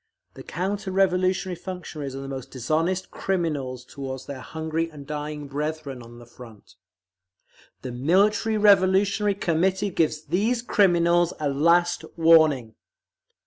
[0.33, 6.01] The counter revolutionary functionaries are the most dishonest criminals toward their hungry and dying brethren
[6.01, 6.73] on the Front….
[7.83, 12.73] The MILITARY REVOLUTIONARY COMMITTEE GIVES THESE CRIMINALS A LAST WARNING.